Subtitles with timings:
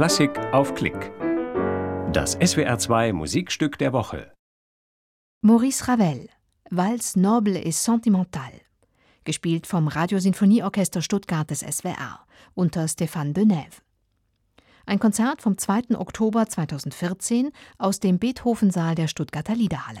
[0.00, 1.12] Klassik auf Klick.
[2.10, 4.32] Das SWR2 Musikstück der Woche.
[5.42, 6.30] Maurice Ravel,
[6.70, 8.62] Valse noble et sentimental.
[9.24, 12.24] Gespielt vom Radiosinfonieorchester Stuttgart des SWR
[12.54, 13.82] unter Stéphane Benève.
[14.86, 15.98] Ein Konzert vom 2.
[15.98, 20.00] Oktober 2014 aus dem Beethovensaal der Stuttgarter Liederhalle.